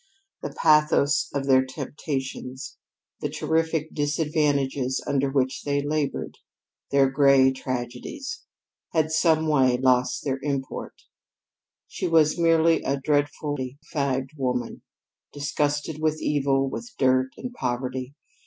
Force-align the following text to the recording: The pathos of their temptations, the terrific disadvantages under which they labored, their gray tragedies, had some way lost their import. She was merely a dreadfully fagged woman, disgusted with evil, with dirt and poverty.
The 0.41 0.49
pathos 0.59 1.29
of 1.31 1.45
their 1.45 1.63
temptations, 1.63 2.79
the 3.19 3.29
terrific 3.29 3.93
disadvantages 3.93 4.99
under 5.05 5.29
which 5.29 5.61
they 5.61 5.79
labored, 5.79 6.39
their 6.89 7.07
gray 7.07 7.51
tragedies, 7.51 8.41
had 8.93 9.11
some 9.11 9.47
way 9.47 9.77
lost 9.77 10.23
their 10.23 10.39
import. 10.41 11.03
She 11.87 12.07
was 12.07 12.39
merely 12.39 12.81
a 12.81 12.99
dreadfully 12.99 13.77
fagged 13.93 14.31
woman, 14.35 14.81
disgusted 15.31 16.01
with 16.01 16.19
evil, 16.19 16.67
with 16.67 16.89
dirt 16.97 17.29
and 17.37 17.53
poverty. 17.53 18.15